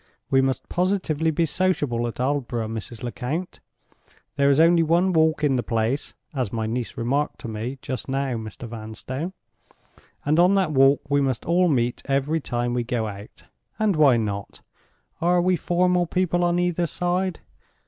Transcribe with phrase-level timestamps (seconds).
[0.31, 3.03] We must positively be sociable at Aldborough, Mrs.
[3.03, 3.59] Lecount.
[4.35, 8.09] There is only one walk in the place (as my niece remarked to me just
[8.09, 8.67] now, Mr.
[8.67, 9.33] Vanstone);
[10.25, 13.43] and on that walk we must all meet every time we go out.
[13.77, 14.61] And why not?
[15.21, 17.39] Are we formal people on either side?